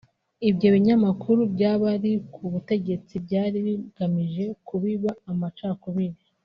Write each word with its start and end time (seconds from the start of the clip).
Ibyo 0.49 0.67
binyamakuru 0.75 1.41
by’abari 1.53 2.11
ku 2.33 2.43
butegetsi 2.53 3.13
byari 3.25 3.57
bigamije 3.65 4.45
kubiba 4.67 5.11
amacakubiri 5.31 6.19